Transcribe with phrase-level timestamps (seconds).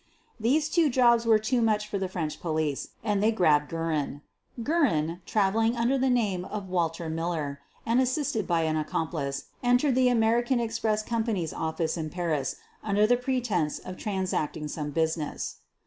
[0.39, 4.23] These two jobs were too much for the French police, and they grabbed Guerin.
[4.63, 9.93] Guerin, traveling under the name of Walter Mil ler, and assisted by an accomplice, entered
[9.93, 15.57] the American Express Company's office in Paris under the pretense of transacting some business.